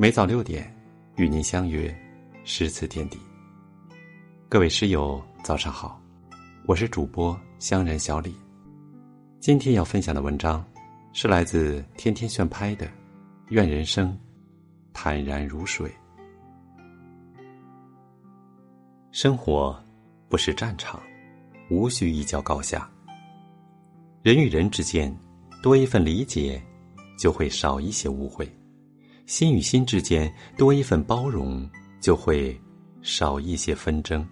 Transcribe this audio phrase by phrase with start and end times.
[0.00, 0.72] 每早六点，
[1.16, 1.92] 与您相约
[2.44, 3.18] 诗词天地。
[4.48, 6.00] 各位诗友，早上好，
[6.66, 8.32] 我是主播香人小李。
[9.40, 10.64] 今天要分享的文章
[11.12, 12.86] 是来自天天炫拍的
[13.48, 14.16] 《愿人生
[14.92, 15.90] 坦然如水》。
[19.10, 19.76] 生活
[20.28, 21.02] 不是战场，
[21.70, 22.88] 无需一较高下。
[24.22, 25.12] 人与人之间
[25.60, 26.62] 多一份理解，
[27.18, 28.46] 就会少一些误会；
[29.28, 31.68] 心与心之间多一份包容，
[32.00, 32.58] 就会
[33.02, 34.26] 少一些纷争。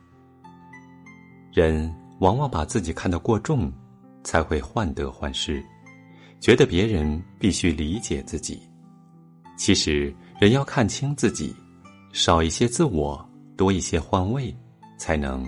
[1.53, 3.71] 人往往把自己看得过重，
[4.25, 5.63] 才会患得患失，
[6.41, 8.59] 觉得别人必须理解自己。
[9.59, 11.55] 其实，人要看清自己，
[12.15, 13.23] 少一些自我，
[13.55, 14.53] 多一些换位。
[14.99, 15.45] 才能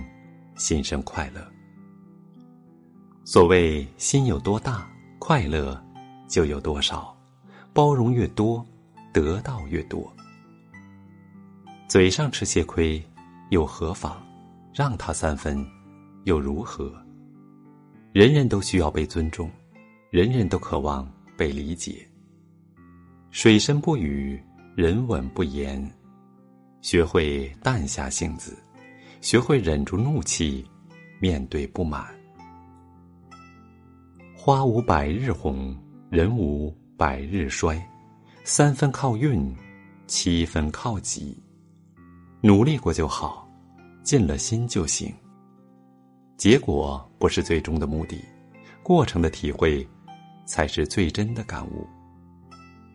[0.56, 1.40] 心生快乐。
[3.24, 4.86] 所谓心有多大，
[5.18, 5.82] 快乐
[6.28, 7.16] 就有多少；
[7.72, 8.62] 包容越多，
[9.12, 10.12] 得到越多。
[11.88, 13.02] 嘴上吃些亏，
[13.50, 14.16] 又何妨？
[14.74, 15.66] 让他三分，
[16.24, 16.92] 又如何？
[18.12, 19.50] 人人都需要被尊重，
[20.10, 22.06] 人人都渴望被理解。
[23.30, 24.42] 水深不语，
[24.76, 25.82] 人稳不言。
[26.80, 28.56] 学会淡下性子。
[29.20, 30.64] 学会忍住怒气，
[31.18, 32.06] 面对不满。
[34.36, 35.76] 花无百日红，
[36.08, 37.76] 人无百日衰。
[38.50, 39.54] 三分靠运，
[40.06, 41.38] 七分靠己。
[42.40, 43.46] 努力过就好，
[44.02, 45.14] 尽了心就行。
[46.38, 48.24] 结果不是最终的目的，
[48.82, 49.86] 过程的体会
[50.46, 51.86] 才是最真的感悟。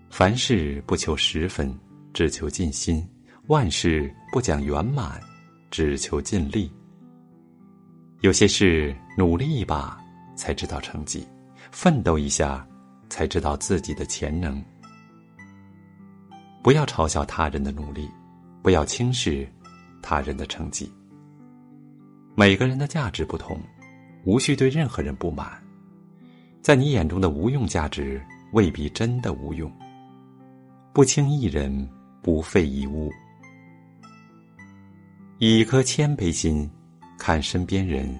[0.10, 1.72] 凡事不求十分，
[2.16, 3.08] 只求尽心；
[3.45, 5.22] 万事不讲圆满。
[5.70, 6.72] 只求尽力。
[8.22, 10.00] 有些事努力一把
[10.36, 11.28] 才知道成绩，
[11.72, 12.67] 奋斗一下
[13.08, 14.64] 才知道自己的潜能。
[16.64, 18.10] 不要嘲笑他人的努力，
[18.62, 19.46] 不要轻视
[20.02, 20.90] 他人的成绩。
[22.36, 23.60] 每个人的价值不同，
[24.24, 25.62] 无需对任何人不满。
[26.62, 29.70] 在你眼中的无用价值，未必真的无用。
[30.94, 31.86] 不轻一人，
[32.22, 33.12] 不废一物。
[35.40, 36.70] 以一颗谦卑心
[37.20, 38.18] 看身边人，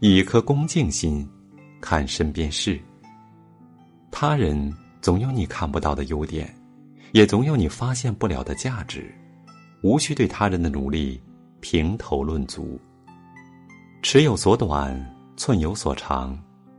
[0.00, 1.28] 以一颗恭敬心
[1.82, 2.80] 看身边事。
[4.10, 4.72] 他人
[5.02, 6.50] 总有你看不到的优点，
[7.14, 9.14] 也总有你发现不了的价值，
[9.84, 11.22] 无需对他人的努力
[11.60, 12.76] 评头论足。
[14.02, 16.36] 尺有所短，寸有所长，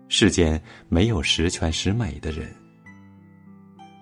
[0.09, 2.53] 世间没有十全十美的人。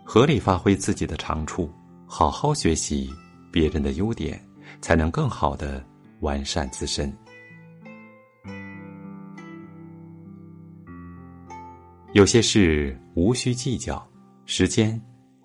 [0.03, 1.71] 合理发挥自己的长处，
[2.07, 3.13] 好好学习
[3.51, 4.43] 别人的优点。
[4.81, 5.81] 才能更好的
[6.19, 7.15] 完善自身。
[12.11, 14.05] 有些事无需计较，
[14.45, 14.99] 时间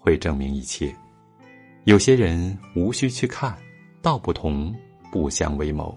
[0.09, 0.91] 会证明一切；
[1.85, 3.55] 有些人无需去看，
[4.01, 4.75] 道不同
[5.13, 5.95] 不相为谋。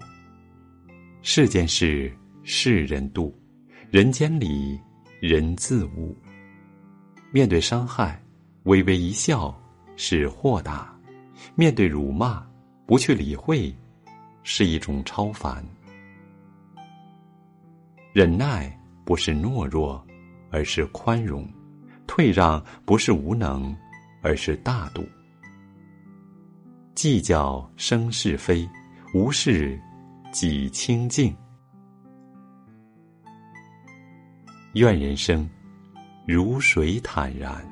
[1.22, 3.32] 世间事，世人度；
[3.90, 4.78] 人间理，
[5.18, 6.14] 人自悟。
[7.30, 8.22] 面对伤害，
[8.64, 9.58] 微微一笑
[9.96, 10.94] 是豁达；
[11.54, 12.46] 面对辱骂。
[12.84, 13.74] 不去理会，
[14.42, 15.64] 是一种超凡。
[18.12, 20.06] 忍耐不是懦弱，
[20.50, 21.46] 而是宽容；
[22.06, 23.74] 退让不是无能，
[24.22, 25.04] 而是大度。
[26.94, 28.68] 计较生是非，
[29.12, 29.78] 无事
[30.30, 31.36] 己清净。
[34.74, 35.48] 愿人生
[36.26, 37.62] 如水坦然。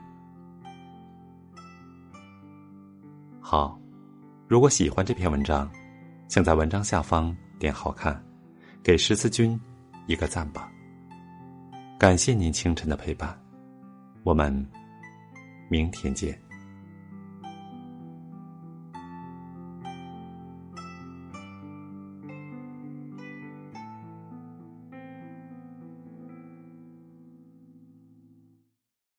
[3.40, 3.78] 好。
[4.48, 5.70] 如果喜欢这篇文章，
[6.26, 8.20] 请在文章下方点好看，
[8.82, 9.56] 给诗词君
[10.08, 10.68] 一个赞吧。
[11.96, 13.40] 感谢您清晨的陪伴，
[14.24, 14.52] 我们
[15.70, 16.49] 明天见。